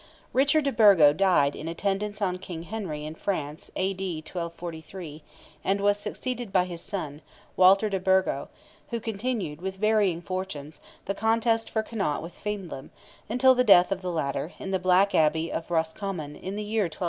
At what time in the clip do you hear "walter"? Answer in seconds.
7.55-7.87